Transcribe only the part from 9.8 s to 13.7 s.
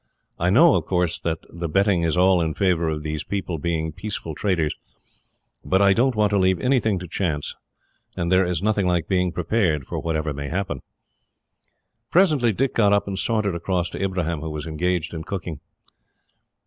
for whatever may happen." Presently Dick got up and sauntered